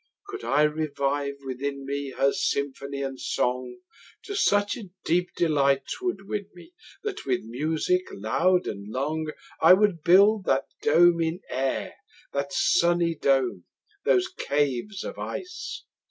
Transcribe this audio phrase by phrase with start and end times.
[0.29, 3.75] Could I revive within me, Her symphony and song,
[4.23, 9.25] To such a deep delight 'twould win me, That with music loud and long,
[9.59, 11.93] 45 I would build that dome in air,
[12.33, 13.65] That sunny dome!
[14.03, 15.83] those caves of ice!